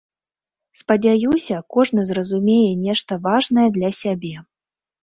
Спадзяюся 0.79 1.59
кожны 1.77 2.01
зразумее 2.13 2.73
нешта 2.89 3.23
важнае 3.29 3.69
для 3.79 3.95
сябе. 4.01 4.35